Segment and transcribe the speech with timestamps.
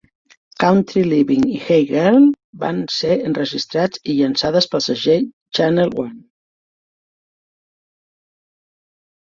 [0.61, 2.25] "Country Living" i "Hey Girl"
[2.63, 6.19] van ser enregistrats i llançades pel segell Channel One.